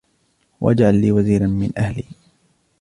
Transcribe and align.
واجعل 0.61 1.01
لي 1.01 1.11
وزيرا 1.11 1.47
من 1.47 1.71
أهلي 1.77 2.03